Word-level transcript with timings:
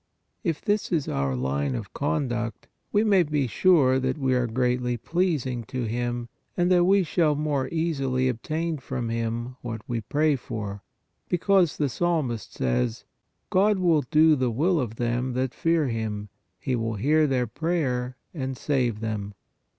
If 0.43 0.63
this 0.63 0.91
is 0.91 1.07
our 1.07 1.35
line 1.35 1.75
of 1.75 1.93
conduct, 1.93 2.67
we 2.91 3.03
may 3.03 3.21
be 3.21 3.45
sure 3.45 3.99
that 3.99 4.17
we 4.17 4.33
are 4.33 4.47
greatly 4.47 4.97
pleasing 4.97 5.63
to 5.65 5.83
Him 5.83 6.27
and 6.57 6.71
that 6.71 6.85
we 6.85 7.03
shall 7.03 7.35
more 7.35 7.69
easily 7.71 8.27
obtain 8.27 8.79
from 8.79 9.09
Him 9.09 9.57
what 9.61 9.83
we 9.87 10.01
pray 10.01 10.35
for, 10.35 10.81
because 11.29 11.77
the 11.77 11.87
Psalmist 11.87 12.51
says:" 12.55 13.05
God 13.51 13.77
will 13.77 14.01
do 14.09 14.35
the 14.35 14.49
will 14.49 14.79
of 14.79 14.95
them 14.95 15.33
that 15.33 15.53
fear 15.53 15.87
Him; 15.87 16.29
He 16.59 16.75
will 16.75 16.95
hear 16.95 17.27
their 17.27 17.45
prayer 17.45 18.17
and 18.33 18.57
save 18.57 19.01
them" 19.01 19.35
(Ps. 19.35 19.37